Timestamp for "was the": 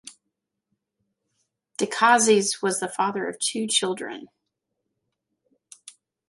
2.59-2.87